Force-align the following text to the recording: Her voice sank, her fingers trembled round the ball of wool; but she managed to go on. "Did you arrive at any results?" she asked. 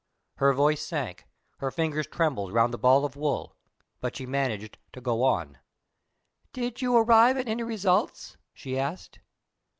Her 0.37 0.51
voice 0.51 0.81
sank, 0.83 1.27
her 1.57 1.69
fingers 1.69 2.07
trembled 2.07 2.53
round 2.53 2.73
the 2.73 2.79
ball 2.79 3.05
of 3.05 3.15
wool; 3.15 3.55
but 3.99 4.15
she 4.15 4.25
managed 4.25 4.79
to 4.93 4.99
go 4.99 5.21
on. 5.21 5.59
"Did 6.53 6.81
you 6.81 6.97
arrive 6.97 7.37
at 7.37 7.47
any 7.47 7.61
results?" 7.61 8.35
she 8.51 8.79
asked. 8.79 9.19